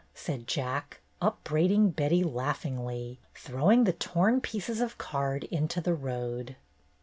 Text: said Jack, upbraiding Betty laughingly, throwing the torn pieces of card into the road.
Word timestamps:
said 0.15 0.47
Jack, 0.47 0.99
upbraiding 1.21 1.91
Betty 1.91 2.23
laughingly, 2.23 3.19
throwing 3.35 3.83
the 3.83 3.93
torn 3.93 4.41
pieces 4.41 4.81
of 4.81 4.97
card 4.97 5.43
into 5.43 5.79
the 5.79 5.93
road. 5.93 6.55